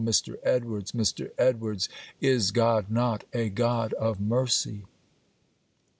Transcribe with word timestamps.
Mr. 0.03 0.35
Edwards! 0.41 0.93
Mr. 0.93 1.29
Edwards! 1.37 1.87
is 2.19 2.49
God 2.49 2.89
not 2.89 3.23
a 3.33 3.49
God 3.49 3.93
of 3.93 4.19
mercy? 4.19 4.81